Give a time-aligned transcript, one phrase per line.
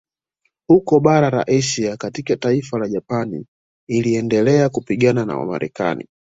[0.69, 3.45] Huko bara la Asia katika taifa la Japani
[3.87, 6.07] iliendelea kupigana na Wamarekani